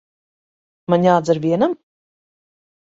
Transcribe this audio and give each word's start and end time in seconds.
Man 0.95 1.07
jādzer 1.09 1.43
vienam? 1.47 1.81